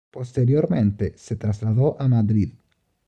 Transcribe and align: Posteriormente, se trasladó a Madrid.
Posteriormente, 0.09 1.13
se 1.15 1.35
trasladó 1.35 1.95
a 2.01 2.07
Madrid. 2.07 2.53